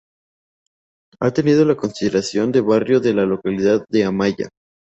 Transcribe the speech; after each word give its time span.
Ha 1.19 1.29
tenido 1.31 1.63
la 1.63 1.75
consideración 1.75 2.51
de 2.51 2.61
barrio 2.61 2.99
de 3.01 3.13
la 3.13 3.23
localidad 3.27 3.85
de 3.87 4.03
Amaya. 4.03 4.49